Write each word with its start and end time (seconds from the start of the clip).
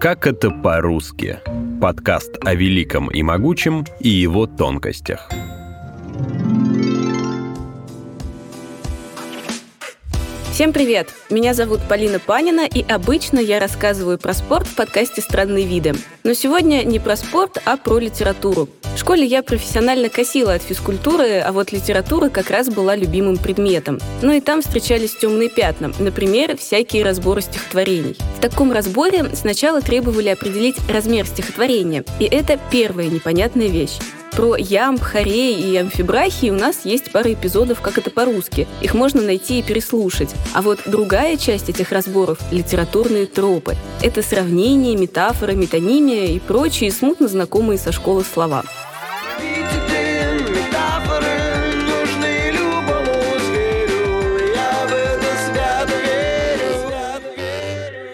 Как 0.00 0.28
это 0.28 0.52
по-русски? 0.52 1.40
Подкаст 1.80 2.36
о 2.44 2.54
великом 2.54 3.10
и 3.10 3.24
могучем 3.24 3.84
и 3.98 4.08
его 4.08 4.46
тонкостях. 4.46 5.28
Всем 10.58 10.72
привет! 10.72 11.14
Меня 11.30 11.54
зовут 11.54 11.78
Полина 11.88 12.18
Панина, 12.18 12.66
и 12.66 12.82
обычно 12.82 13.38
я 13.38 13.60
рассказываю 13.60 14.18
про 14.18 14.34
спорт 14.34 14.66
в 14.66 14.74
подкасте 14.74 15.20
«Странные 15.20 15.64
виды». 15.64 15.94
Но 16.24 16.34
сегодня 16.34 16.82
не 16.82 16.98
про 16.98 17.14
спорт, 17.14 17.62
а 17.64 17.76
про 17.76 18.00
литературу. 18.00 18.68
В 18.82 18.98
школе 18.98 19.24
я 19.24 19.44
профессионально 19.44 20.08
косила 20.08 20.54
от 20.54 20.62
физкультуры, 20.62 21.38
а 21.38 21.52
вот 21.52 21.70
литература 21.70 22.28
как 22.28 22.50
раз 22.50 22.70
была 22.70 22.96
любимым 22.96 23.36
предметом. 23.36 24.00
Ну 24.20 24.32
и 24.32 24.40
там 24.40 24.60
встречались 24.60 25.14
темные 25.14 25.48
пятна, 25.48 25.92
например, 26.00 26.56
всякие 26.56 27.04
разборы 27.04 27.40
стихотворений. 27.40 28.16
В 28.36 28.40
таком 28.40 28.72
разборе 28.72 29.26
сначала 29.34 29.80
требовали 29.80 30.30
определить 30.30 30.74
размер 30.90 31.24
стихотворения, 31.26 32.02
и 32.18 32.24
это 32.24 32.58
первая 32.72 33.06
непонятная 33.06 33.68
вещь. 33.68 33.98
Про 34.32 34.56
ямб, 34.56 35.02
хорей 35.02 35.60
и 35.60 35.76
амфибрахии 35.76 36.50
у 36.50 36.54
нас 36.54 36.80
есть 36.84 37.10
пара 37.10 37.32
эпизодов 37.32 37.80
«Как 37.80 37.98
это 37.98 38.10
по-русски». 38.10 38.68
Их 38.80 38.94
можно 38.94 39.20
найти 39.20 39.58
и 39.58 39.62
переслушать. 39.62 40.34
А 40.54 40.62
вот 40.62 40.80
другая 40.86 41.36
часть 41.36 41.68
этих 41.68 41.90
разборов— 41.90 42.38
литературные 42.52 43.26
тропы. 43.26 43.76
Это 44.02 44.22
сравнения, 44.22 44.96
метафоры, 44.96 45.54
метонимия 45.54 46.26
и 46.26 46.38
прочие 46.38 46.92
смутно 46.92 47.26
знакомые 47.28 47.78
со 47.78 47.90
школы 47.90 48.24
слова. 48.24 48.64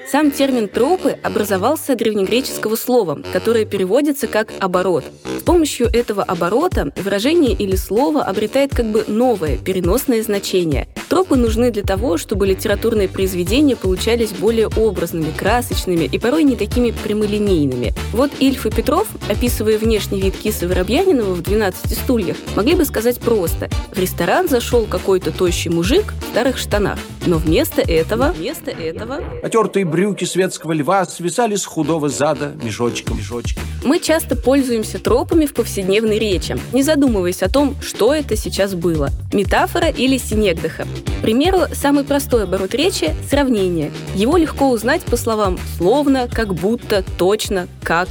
Сам 0.07 0.31
термин 0.31 0.69
«тропы» 0.69 1.19
образовался 1.23 1.93
от 1.93 1.99
древнегреческого 1.99 2.77
слова, 2.77 3.23
которое 3.33 3.65
переводится 3.65 4.27
как 4.27 4.53
«оборот». 4.61 5.05
С 5.41 5.43
помощью 5.43 5.87
этого 5.87 6.23
оборота 6.23 6.93
выражение 6.97 7.53
или 7.53 7.75
слово 7.75 8.23
обретает 8.23 8.75
как 8.75 8.87
бы 8.87 9.05
новое, 9.09 9.57
переносное 9.57 10.23
значение. 10.23 10.89
Тропы 11.15 11.37
нужны 11.37 11.71
для 11.71 11.85
того, 11.85 12.19
чтобы 12.19 12.45
литературные 12.45 13.09
произведения 13.09 13.77
получались 13.77 14.33
более 14.33 14.67
образными, 14.67 15.31
красочными 15.31 16.07
и 16.07 16.19
порой 16.19 16.43
не 16.43 16.57
такими 16.57 16.91
прямолинейными. 16.91 17.95
Вот 18.11 18.33
Ильф 18.41 18.67
и 18.67 18.71
Петров, 18.71 19.07
описывая 19.31 19.79
внешний 19.79 20.21
вид 20.21 20.37
кисы 20.37 20.67
Воробьянинова 20.67 21.35
в 21.35 21.41
«12 21.41 21.95
стульях», 21.95 22.37
могли 22.57 22.75
бы 22.75 22.85
сказать 22.85 23.21
просто 23.21 23.71
«В 23.95 23.99
ресторан 24.01 24.49
зашел 24.49 24.87
какой-то 24.87 25.31
тощий 25.31 25.71
мужик 25.71 26.15
в 26.21 26.31
старых 26.33 26.59
штанах». 26.59 26.99
Но 27.27 27.39
вместо 27.39 27.81
этого... 27.81 28.35
Вместо 28.37 28.73
этого... 28.73 29.21
Потертые 29.41 29.85
брюки 29.85 30.25
светского 30.25 30.73
льва 30.73 31.05
свисали 31.05 31.55
с 31.55 31.65
худого 31.65 32.09
зада 32.09 32.57
мешочком. 32.61 33.17
мешочком. 33.17 33.63
Мы 33.85 34.01
часто 34.01 34.35
пользуемся 34.35 34.99
тропами 34.99 35.47
в 35.47 35.55
повседневной 35.55 36.19
речи, 36.19 36.57
не 36.73 36.83
задумываясь 36.83 37.43
о 37.43 37.49
том, 37.49 37.77
что 37.81 38.13
это 38.13 38.35
сейчас 38.35 38.75
было– 38.75 39.11
метафора 39.33 39.89
или 39.89 40.19
синегдоха. 40.19 40.87
К 41.07 41.23
примеру, 41.23 41.63
самый 41.73 42.05
простой 42.05 42.45
оборот 42.45 42.75
речи– 42.75 43.15
сравнение. 43.31 43.91
Его 44.15 44.37
легко 44.37 44.71
узнать 44.71 45.03
по 45.03 45.17
словам 45.17 45.59
«словно», 45.79 46.29
«как 46.29 46.55
будто», 46.55 47.03
«точно», 47.17 47.69
«как». 47.83 48.09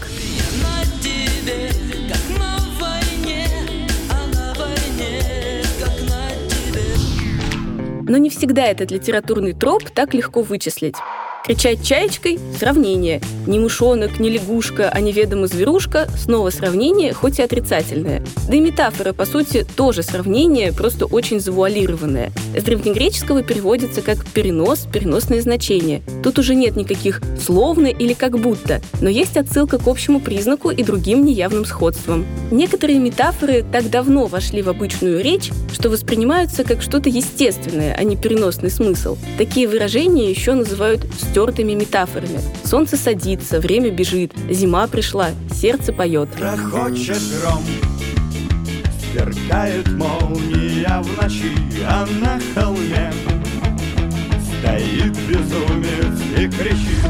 Но 8.06 8.18
не 8.18 8.30
всегда 8.30 8.66
этот 8.66 8.92
литературный 8.92 9.54
троп 9.54 9.90
так 9.90 10.14
легко 10.14 10.42
вычислить. 10.42 10.96
Кричать 11.46 11.84
чаечкой– 11.86 12.40
сравнение. 12.58 13.20
Ни 13.48 13.60
мышонок, 13.60 14.18
ни 14.18 14.30
лягушка, 14.30 14.90
а 14.90 15.02
неведомо 15.02 15.48
зверушка– 15.48 16.08
снова 16.18 16.52
сравнение, 16.52 17.12
хоть 17.12 17.40
и 17.40 17.42
отрицательное. 17.42 18.24
Да 18.48 18.56
и 18.56 18.62
метафора, 18.62 19.12
по 19.12 19.26
сути, 19.26 19.68
тоже 19.76 20.04
сравнение, 20.04 20.72
просто 20.72 21.06
очень 21.06 21.42
завуалированное. 21.42 22.32
С 22.58 22.64
древнегреческого 22.64 23.44
переводится 23.44 24.02
как 24.02 24.26
«перенос», 24.26 24.88
«переносное 24.94 25.42
значение». 25.42 26.02
Тут 26.24 26.40
уже 26.40 26.56
нет 26.56 26.78
никаких 26.78 27.22
«словно» 27.46 27.88
или 27.88 28.14
«как 28.14 28.40
будто», 28.40 28.82
но 29.02 29.10
есть 29.10 29.36
отсылка 29.36 29.80
к 29.80 29.88
общему 29.88 30.22
признаку 30.22 30.70
и 30.70 30.82
другим 30.82 31.26
неявным 31.26 31.66
сходствам. 31.66 32.26
Некоторые 32.52 33.00
метафоры 33.00 33.66
так 33.70 33.90
давно 33.90 34.28
вошли 34.28 34.62
в 34.62 34.70
обычную 34.70 35.22
речь, 35.22 35.52
что 35.74 35.90
воспринимаются 35.90 36.64
как 36.64 36.82
что-то 36.82 37.10
естественное, 37.10 37.94
а 38.00 38.04
не 38.04 38.16
переносный 38.16 38.70
смысл. 38.70 39.18
Такие 39.38 39.68
выражения 39.68 40.30
еще 40.30 40.54
называют 40.54 41.02
стертыми 41.34 41.74
метафорами. 41.74 42.40
Солнце 42.64 42.96
садится, 42.96 43.60
время 43.60 43.90
бежит, 43.90 44.34
зима 44.52 44.86
пришла, 44.86 45.32
сердце 45.52 45.92
поет. 45.92 46.30
Прохочет 46.30 47.18
гром, 47.42 47.64
сверкает 49.02 49.88
молния 49.94 51.02
в 51.02 51.20
ночи, 51.20 51.52
а 51.88 52.06
на 52.22 52.40
холме 52.54 53.12
стоит 54.60 55.18
безумец 55.28 56.22
и 56.38 56.48
кричит. 56.56 57.04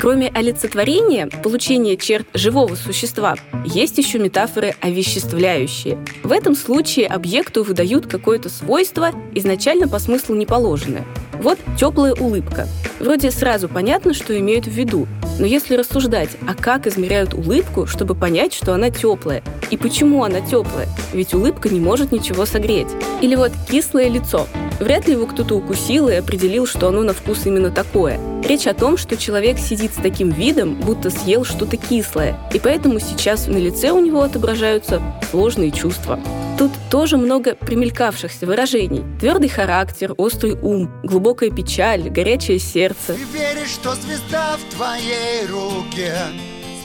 Кроме 0.00 0.28
олицетворения, 0.28 1.26
получения 1.26 1.96
черт 1.96 2.28
живого 2.32 2.76
существа, 2.76 3.34
есть 3.64 3.98
еще 3.98 4.20
метафоры 4.20 4.76
овеществляющие. 4.80 5.98
В 6.22 6.30
этом 6.30 6.54
случае 6.54 7.08
объекту 7.08 7.64
выдают 7.64 8.06
какое-то 8.06 8.48
свойство, 8.50 9.10
изначально 9.34 9.88
по 9.88 9.98
смыслу 9.98 10.36
не 10.36 10.46
положенное. 10.46 11.04
Вот 11.40 11.58
теплая 11.78 12.14
улыбка. 12.14 12.66
Вроде 12.98 13.30
сразу 13.30 13.68
понятно, 13.68 14.14
что 14.14 14.38
имеют 14.38 14.66
в 14.66 14.70
виду, 14.70 15.06
но 15.38 15.46
если 15.46 15.76
рассуждать, 15.76 16.30
а 16.48 16.54
как 16.54 16.86
измеряют 16.86 17.34
улыбку, 17.34 17.86
чтобы 17.86 18.14
понять, 18.14 18.54
что 18.54 18.72
она 18.72 18.90
теплая? 18.90 19.42
И 19.70 19.76
почему 19.76 20.24
она 20.24 20.40
теплая? 20.40 20.88
Ведь 21.12 21.34
улыбка 21.34 21.68
не 21.68 21.80
может 21.80 22.12
ничего 22.12 22.46
согреть. 22.46 22.88
Или 23.20 23.34
вот 23.34 23.52
кислое 23.68 24.08
лицо. 24.08 24.46
Вряд 24.78 25.06
ли 25.06 25.12
его 25.12 25.26
кто-то 25.26 25.54
укусил 25.54 26.08
и 26.08 26.14
определил, 26.14 26.66
что 26.66 26.88
оно 26.88 27.02
на 27.02 27.14
вкус 27.14 27.46
именно 27.46 27.70
такое. 27.70 28.20
Речь 28.42 28.66
о 28.66 28.74
том, 28.74 28.96
что 28.96 29.16
человек 29.16 29.58
сидит 29.58 29.92
с 29.92 29.96
таким 29.96 30.30
видом, 30.30 30.74
будто 30.74 31.10
съел 31.10 31.44
что-то 31.44 31.76
кислое, 31.76 32.38
и 32.52 32.58
поэтому 32.58 33.00
сейчас 33.00 33.46
на 33.46 33.56
лице 33.56 33.90
у 33.90 34.04
него 34.04 34.22
отображаются 34.22 35.00
сложные 35.30 35.72
чувства. 35.72 36.20
Тут 36.58 36.72
тоже 36.90 37.16
много 37.16 37.54
примелькавшихся 37.54 38.46
выражений. 38.46 39.04
Твердый 39.20 39.48
характер, 39.48 40.14
острый 40.16 40.52
ум, 40.52 40.90
глубокая 41.02 41.50
печаль, 41.50 42.08
горячее 42.08 42.58
сердце. 42.58 43.14
Ты 43.14 43.38
веришь, 43.38 43.70
что 43.70 43.94
звезда 43.94 44.56
в 44.56 44.74
твоей 44.74 45.46
руке 45.46 46.14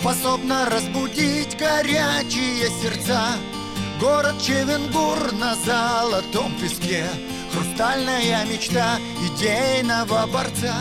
Способна 0.02 0.68
разбудить 0.68 1.56
горячие 1.59 2.68
сердца 2.81 3.22
Город 4.00 4.34
Чевенгур 4.41 5.31
на 5.40 5.56
золотом 5.63 6.52
песке 6.59 7.06
Хрустальная 7.51 8.45
мечта 8.45 8.97
идейного 9.19 10.25
борца 10.31 10.73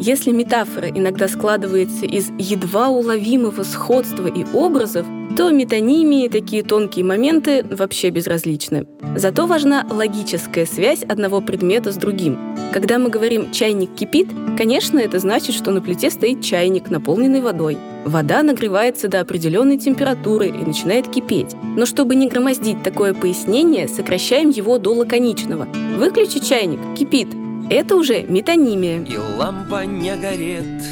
Если 0.00 0.30
метафора 0.30 0.88
иногда 0.90 1.26
складывается 1.26 2.04
из 2.04 2.30
едва 2.38 2.88
уловимого 2.88 3.62
сходства 3.62 4.26
и 4.26 4.44
образов, 4.52 5.06
то 5.36 5.50
метонимии 5.50 6.28
такие 6.28 6.62
тонкие 6.62 7.04
моменты 7.04 7.64
вообще 7.64 8.10
безразличны. 8.10 8.86
Зато 9.16 9.46
важна 9.46 9.86
логическая 9.90 10.66
связь 10.66 11.02
одного 11.02 11.40
предмета 11.40 11.92
с 11.92 11.96
другим. 11.96 12.38
Когда 12.72 12.98
мы 12.98 13.08
говорим 13.08 13.52
«чайник 13.52 13.94
кипит», 13.94 14.28
конечно, 14.58 14.98
это 14.98 15.18
значит, 15.18 15.54
что 15.54 15.70
на 15.70 15.80
плите 15.80 16.10
стоит 16.10 16.42
чайник, 16.42 16.90
наполненный 16.90 17.40
водой. 17.40 17.78
Вода 18.06 18.44
нагревается 18.44 19.08
до 19.08 19.18
определенной 19.18 19.78
температуры 19.78 20.46
и 20.46 20.64
начинает 20.64 21.08
кипеть. 21.08 21.56
Но 21.76 21.86
чтобы 21.86 22.14
не 22.14 22.28
громоздить 22.28 22.84
такое 22.84 23.12
пояснение, 23.14 23.88
сокращаем 23.88 24.50
его 24.50 24.78
до 24.78 24.94
лаконичного. 24.94 25.66
Выключи 25.96 26.38
чайник, 26.38 26.78
кипит. 26.96 27.26
Это 27.68 27.96
уже 27.96 28.22
метонимия. 28.22 29.00
И 29.02 29.16
лампа 29.16 29.84
не 29.84 30.14
горит, 30.14 30.84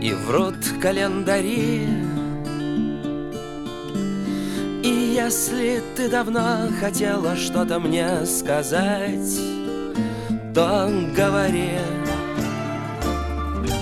и 0.00 0.12
врут 0.24 0.54
календари. 0.80 1.88
И 4.84 5.14
если 5.16 5.82
ты 5.96 6.08
давно 6.08 6.68
хотела 6.80 7.34
что-то 7.34 7.80
мне 7.80 8.24
сказать, 8.24 9.40
то 10.54 10.88
говори. 11.16 12.01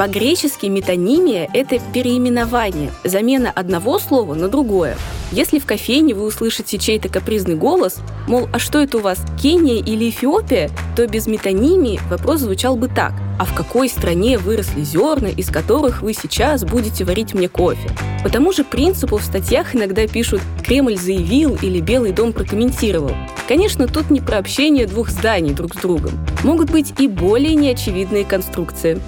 По-гречески 0.00 0.64
метонимия– 0.64 1.47
это 1.52 1.79
переименование, 1.93 2.91
замена 3.05 3.50
одного 3.50 3.99
слова 3.99 4.32
на 4.32 4.49
другое. 4.49 4.97
Если 5.31 5.58
в 5.58 5.67
кофейне 5.67 6.14
вы 6.14 6.25
услышите 6.25 6.79
чей-то 6.79 7.11
капризный 7.11 7.55
голос, 7.55 7.99
мол, 8.26 8.49
а 8.50 8.58
что 8.58 8.79
это 8.79 8.97
у 8.97 9.02
вас, 9.02 9.19
Кения 9.43 9.76
или 9.76 10.08
Эфиопия, 10.08 10.70
то 10.97 11.06
без 11.06 11.26
метонимии 11.26 12.00
вопрос 12.08 12.41
звучал 12.41 12.76
бы 12.76 12.88
так– 12.88 13.12
а 13.41 13.47
в 13.47 13.55
какой 13.55 13.88
стране 13.88 14.37
выросли 14.37 14.82
зерна, 14.82 15.31
из 15.31 15.49
которых 15.49 16.02
вы 16.02 16.12
сейчас 16.12 16.62
будете 16.62 17.05
варить 17.05 17.32
мне 17.32 17.49
кофе? 17.49 17.88
По 18.23 18.29
тому 18.29 18.52
же 18.52 18.64
принципу 18.64 19.17
в 19.17 19.25
статьях 19.25 19.75
иногда 19.75 20.06
пишут 20.06 20.43
«Кремль 20.62 20.99
заявил» 20.99 21.56
или 21.62 21.81
«Белый 21.81 22.12
дом 22.12 22.35
прокомментировал». 22.35 23.12
Конечно, 23.49 23.87
тут 23.87 24.11
не 24.11 24.20
про 24.20 24.37
общение 24.37 24.87
двух 24.87 25.08
зданий 25.08 25.55
друг 25.55 25.75
с 25.75 25.79
другом. 25.79 26.12
Могут 26.44 26.70
быть 26.70 26.93
и 27.00 27.08
более 27.08 27.55
неочевидные 27.55 28.26
конструкции. 28.26 29.00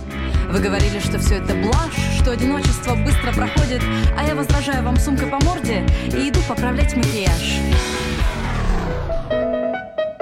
Вы 0.52 0.60
говорили, 0.60 0.99
что 0.99 1.19
все 1.19 1.37
это 1.37 1.54
блажь, 1.54 2.19
что 2.20 2.31
одиночество 2.31 2.94
быстро 2.94 3.32
проходит, 3.32 3.81
а 4.19 4.22
я 4.22 4.34
возражаю 4.34 4.84
вам 4.84 4.99
сумкой 4.99 5.26
по 5.28 5.43
морде 5.43 5.82
и 6.08 6.28
иду 6.28 6.40
поправлять 6.46 6.94
макияж. 6.94 8.01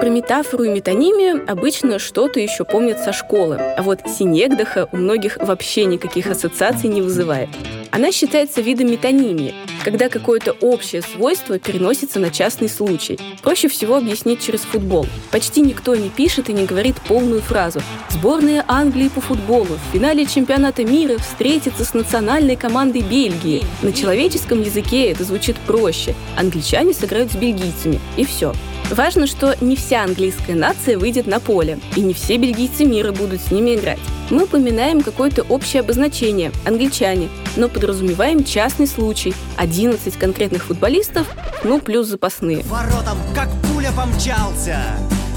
Про 0.01 0.09
метафору 0.09 0.63
и 0.63 0.69
метонимию 0.69 1.43
обычно 1.47 1.99
что-то 1.99 2.39
еще 2.39 2.65
помнят 2.65 2.97
со 2.97 3.13
школы, 3.13 3.57
а 3.57 3.83
вот 3.83 3.99
синегдаха 4.07 4.89
у 4.91 4.97
многих 4.97 5.37
вообще 5.37 5.85
никаких 5.85 6.25
ассоциаций 6.25 6.89
не 6.89 7.03
вызывает. 7.03 7.49
Она 7.91 8.11
считается 8.11 8.61
видом 8.61 8.89
метонимии, 8.89 9.53
когда 9.83 10.09
какое-то 10.09 10.53
общее 10.53 11.03
свойство 11.03 11.59
переносится 11.59 12.19
на 12.19 12.31
частный 12.31 12.67
случай. 12.67 13.19
Проще 13.43 13.67
всего 13.67 13.95
объяснить 13.95 14.41
через 14.41 14.61
футбол. 14.61 15.05
Почти 15.29 15.61
никто 15.61 15.95
не 15.95 16.09
пишет 16.09 16.49
и 16.49 16.53
не 16.53 16.65
говорит 16.65 16.95
полную 17.07 17.41
фразу. 17.41 17.79
Сборная 18.09 18.65
Англии 18.67 19.09
по 19.09 19.21
футболу 19.21 19.67
в 19.67 19.93
финале 19.93 20.25
чемпионата 20.25 20.83
мира 20.83 21.19
встретится 21.19 21.85
с 21.85 21.93
национальной 21.93 22.55
командой 22.55 23.03
Бельгии. 23.03 23.63
На 23.83 23.93
человеческом 23.93 24.63
языке 24.63 25.11
это 25.11 25.25
звучит 25.25 25.57
проще. 25.57 26.15
Англичане 26.35 26.95
сыграют 26.95 27.31
с 27.31 27.35
бельгийцами. 27.35 27.99
И 28.17 28.25
все. 28.25 28.55
Важно, 28.91 29.25
что 29.25 29.55
не 29.61 29.77
вся 29.77 30.03
английская 30.03 30.53
нация 30.53 30.97
выйдет 30.97 31.25
на 31.25 31.39
поле, 31.39 31.79
и 31.95 32.01
не 32.01 32.13
все 32.13 32.37
бельгийцы 32.37 32.83
мира 32.83 33.13
будут 33.13 33.39
с 33.39 33.49
ними 33.49 33.75
играть. 33.75 33.99
Мы 34.29 34.43
упоминаем 34.43 35.01
какое-то 35.01 35.43
общее 35.43 35.79
обозначение– 35.79 36.51
англичане, 36.65 37.29
но 37.55 37.69
подразумеваем 37.69 38.43
частный 38.43 38.87
случай– 38.87 39.33
11 39.57 40.17
конкретных 40.17 40.65
футболистов, 40.65 41.25
ну 41.63 41.79
плюс 41.79 42.07
запасные. 42.07 42.63
Воротом, 42.63 43.17
как 43.33 43.49
пуля 43.63 43.91
помчался, 43.93 44.77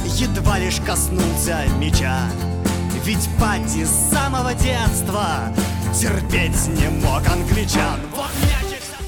едва 0.05 0.59
лишь 0.59 0.81
коснулся 0.85 1.59
мяча. 1.79 2.29
Ведь 3.05 3.29
Пати 3.39 3.85
с 3.85 4.12
самого 4.12 4.53
детства 4.55 5.55
терпеть 5.95 6.67
не 6.69 6.89
мог 6.89 7.23
англичан. 7.29 8.01
Вот 8.17 8.31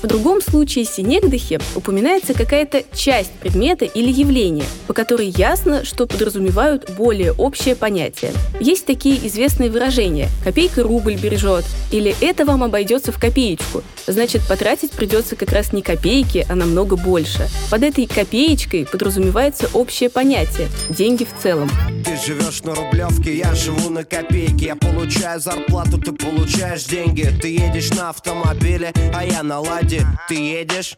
в 0.03 0.07
другом 0.07 0.41
случае 0.41 0.85
синегдахе 0.85 1.61
упоминается 1.75 2.35
какая-то 2.35 2.85
часть 2.95 3.33
предмета 3.33 3.85
или 3.85 4.11
явления, 4.11 4.67
по 4.87 4.95
которой 4.95 5.29
ясно, 5.29 5.85
что 5.85 6.07
подразумевают 6.07 6.91
более 6.97 7.33
общее 7.33 7.77
понятие. 7.77 8.33
Есть 8.61 8.87
такие 8.87 9.27
известные 9.27 9.71
выражения 9.71 10.29
«копейка 10.45 10.83
рубль 10.83 11.17
бережет» 11.17 11.65
или 11.91 12.15
«это 12.21 12.45
вам 12.45 12.63
обойдется 12.63 13.13
в 13.13 13.19
копеечку». 13.19 13.83
Значит, 14.07 14.43
потратить 14.49 14.93
придется 14.93 15.37
как 15.37 15.53
раз 15.53 15.73
не 15.73 15.83
копейки, 15.83 16.47
а 16.49 16.55
намного 16.55 16.97
больше. 16.97 17.49
Под 17.71 17.83
этой 17.83 18.07
копеечкой 18.07 18.87
подразумевается 18.87 19.69
общее 19.73 20.11
понятие– 20.11 20.69
деньги 20.89 21.25
в 21.25 21.43
целом. 21.43 21.71
Ты 22.05 22.17
живешь 22.17 22.63
на 22.63 22.75
Рублевке, 22.75 23.37
я 23.37 23.55
живу 23.55 23.91
на 23.91 24.05
копейке. 24.05 24.67
Я 24.67 24.77
получаю 24.77 25.41
зарплату, 25.41 25.99
ты 25.99 26.13
получаешь 26.13 26.85
деньги. 26.85 27.29
Ты 27.41 27.57
едешь 27.57 27.91
на 27.91 28.11
автомобиле, 28.11 28.93
а 29.15 29.25
я 29.25 29.43
на 29.43 29.61
ладе. 29.61 30.07
Ты 30.29 30.35
едешь, 30.35 30.97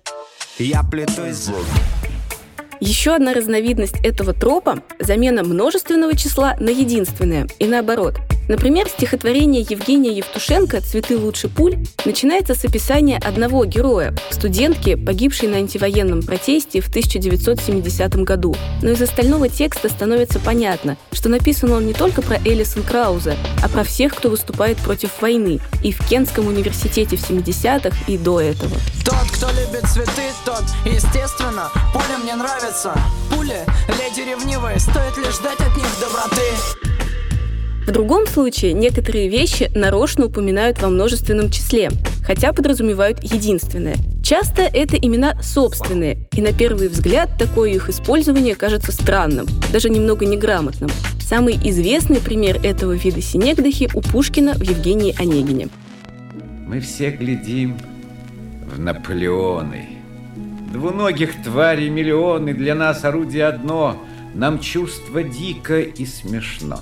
я 0.58 0.82
плетусь 0.82 1.48
еще 2.80 3.16
одна 3.16 3.34
разновидность 3.34 3.96
этого 4.04 4.32
тропа– 4.32 4.84
замена 5.00 5.42
множественного 5.42 6.16
числа 6.16 6.56
на 6.60 6.68
единственное, 6.68 7.48
и 7.58 7.66
наоборот– 7.66 8.18
Например, 8.48 8.88
стихотворение 8.88 9.60
Евгения 9.68 10.12
Евтушенко 10.12 10.80
«Цветы 10.80 11.18
лучше 11.18 11.48
пуль» 11.48 11.76
начинается 12.06 12.54
с 12.54 12.64
описания 12.64 13.18
одного 13.18 13.66
героя, 13.66 14.14
студентки, 14.30 14.94
погибшей 14.94 15.48
на 15.48 15.58
антивоенном 15.58 16.22
протесте 16.22 16.80
в 16.80 16.88
1970 16.88 18.14
году. 18.24 18.56
Но 18.82 18.90
из 18.90 19.02
остального 19.02 19.50
текста 19.50 19.90
становится 19.90 20.40
понятно, 20.40 20.96
что 21.12 21.28
написан 21.28 21.72
он 21.72 21.86
не 21.86 21.92
только 21.92 22.22
про 22.22 22.38
Элисон 22.38 22.82
Крауза, 22.82 23.36
а 23.62 23.68
про 23.68 23.84
всех, 23.84 24.14
кто 24.14 24.30
выступает 24.30 24.78
против 24.78 25.10
войны, 25.20 25.60
и 25.84 25.92
в 25.92 25.98
Кентском 26.08 26.46
университете 26.46 27.16
в 27.16 27.30
70-х, 27.30 27.94
и 28.06 28.16
до 28.16 28.40
этого. 28.40 28.76
Тот, 29.04 29.30
кто 29.30 29.48
любит 29.48 29.86
цветы, 29.90 30.22
тот, 30.46 30.64
естественно, 30.86 31.70
пуля 31.92 32.18
мне 32.22 32.34
нравится. 32.34 32.94
Пули, 33.30 33.60
леди 33.88 34.26
ревнивые, 34.26 34.80
стоит 34.80 35.18
лишь 35.18 35.34
ждать 35.34 35.60
от 35.60 35.76
них 35.76 35.86
доброты. 36.00 36.87
В 37.88 37.90
другом 37.90 38.26
случае 38.26 38.74
некоторые 38.74 39.30
вещи 39.30 39.70
нарочно 39.74 40.26
упоминают 40.26 40.78
во 40.82 40.90
множественном 40.90 41.50
числе, 41.50 41.88
хотя 42.22 42.52
подразумевают 42.52 43.24
единственное. 43.24 43.96
Часто 44.22 44.60
это 44.60 44.98
имена 44.98 45.40
собственные, 45.42 46.28
и 46.34 46.42
на 46.42 46.52
первый 46.52 46.88
взгляд 46.88 47.30
такое 47.38 47.70
их 47.70 47.88
использование 47.88 48.56
кажется 48.56 48.92
странным, 48.92 49.46
даже 49.72 49.88
немного 49.88 50.26
неграмотным. 50.26 50.90
Самый 51.18 51.54
известный 51.54 52.20
пример 52.20 52.60
этого 52.62 52.92
вида 52.92 53.22
синегдахи 53.22 53.88
у 53.94 54.02
Пушкина 54.02 54.52
в 54.52 54.62
Евгении 54.62 55.16
Онегине. 55.18 55.70
Мы 56.66 56.80
все 56.80 57.08
глядим 57.08 57.78
в 58.70 58.78
Наполеоны. 58.78 59.86
Двуногих 60.74 61.42
тварей 61.42 61.88
миллионы, 61.88 62.52
для 62.52 62.74
нас 62.74 63.06
орудие 63.06 63.46
одно, 63.46 63.96
нам 64.34 64.58
чувство 64.58 65.22
дико 65.22 65.80
и 65.80 66.04
смешно. 66.04 66.80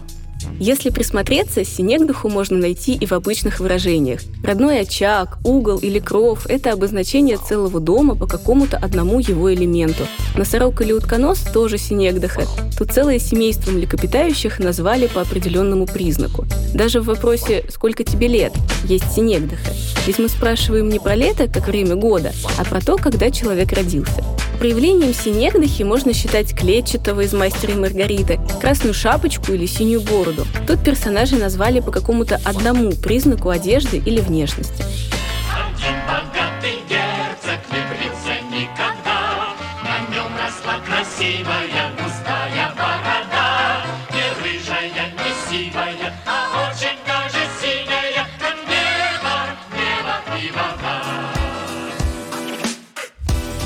Если 0.59 0.91
присмотреться, 0.91 1.65
синегдуху 1.65 2.29
можно 2.29 2.57
найти 2.57 2.95
и 2.95 3.05
в 3.05 3.13
обычных 3.13 3.61
выражениях. 3.61 4.21
Родной 4.43 4.81
очаг, 4.81 5.39
угол 5.45 5.79
или 5.79 5.99
кров– 5.99 6.47
это 6.49 6.73
обозначение 6.73 7.37
целого 7.37 7.79
дома 7.79 8.15
по 8.15 8.27
какому-то 8.27 8.79
одному 8.79 9.21
его 9.21 9.53
элементу. 9.53 10.05
Носорог 10.35 10.81
или 10.81 10.93
утконос– 10.93 11.41
тоже 11.53 11.77
синегдаха. 11.77 12.43
Тут 12.79 12.93
целое 12.93 13.19
семейство 13.19 13.71
млекопитающих 13.71 14.59
назвали 14.59 15.09
по 15.09 15.21
определенному 15.21 15.87
признаку. 15.87 16.47
Даже 16.75 17.01
в 17.01 17.07
вопросе 17.07 17.65
«сколько 17.69 18.05
тебе 18.05 18.29
лет?» 18.29 18.53
есть 18.85 19.13
синегдаха. 19.13 19.73
Здесь 20.05 20.19
мы 20.19 20.29
спрашиваем 20.29 20.89
не 20.89 20.99
про 20.99 21.15
лето, 21.15 21.49
как 21.49 21.69
время 21.69 21.97
года, 21.97 22.33
а 22.59 22.65
про 22.65 22.81
то, 22.81 22.97
когда 22.97 23.31
человек 23.31 23.73
родился. 23.73 24.25
Проявлением 24.59 25.13
синегдахи 25.13 25.83
можно 25.83 26.15
считать 26.15 26.55
клетчатого 26.55 27.21
из 27.21 27.33
«Мастера 27.33 27.73
и 27.73 27.77
Маргариты», 27.77 28.41
красную 28.61 28.95
шапочку 28.95 29.53
или 29.53 29.67
синюю 29.67 30.01
бороду. 30.01 30.47
Тут 30.67 30.83
персонажей 30.83 31.39
назвали 31.39 31.81
по 31.81 31.91
какому-то 31.91 32.41
одному 32.45 32.93
признаку 32.93 33.51
одежды 33.51 33.99
или 33.99 34.21
внешности. 34.21 34.83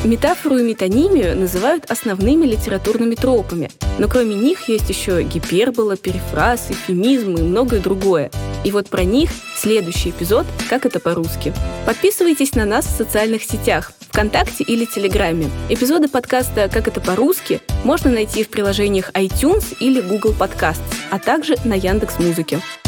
Метафору 0.02 0.56
и 0.56 0.62
метонимию 0.62 1.36
называют 1.36 1.90
основными 1.90 2.46
литературными 2.46 3.14
тропами, 3.14 3.70
но 3.98 4.08
кроме 4.08 4.34
них 4.34 4.68
есть 4.68 4.88
еще 4.88 5.22
гипербола, 5.22 5.98
перефраз, 5.98 6.68
эфемизм 6.70 7.34
и 7.34 7.42
многое 7.42 7.80
другое. 7.80 8.30
И 8.64 8.70
вот 8.70 8.88
про 8.88 9.04
них 9.04 9.30
следующий 9.56 10.10
эпизод 10.10 10.46
«Как 10.70 10.86
это 10.86 11.00
по-русски». 11.00 11.52
Подписывайтесь 11.84 12.54
на 12.54 12.64
нас 12.64 12.86
в 12.86 12.96
социальных 12.96 13.42
сетях, 13.44 13.92
ВКонтакте 14.08 14.64
или 14.64 14.86
Телеграме. 14.86 15.50
Эпизоды 15.68 16.08
подкаста 16.08 16.70
«Как 16.72 16.88
это 16.88 17.02
по-русски» 17.02 17.60
можно 17.84 18.10
найти 18.10 18.42
в 18.42 18.48
приложениях 18.48 19.10
iTunes 19.12 19.76
или 19.80 20.00
Google 20.00 20.34
Podcasts, 20.38 20.80
а 21.10 21.18
также 21.18 21.56
на 21.64 21.74
Яндекс.Музыке. 21.74 22.56
Музыке. 22.56 22.79